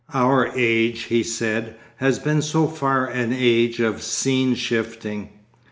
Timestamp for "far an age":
2.65-3.79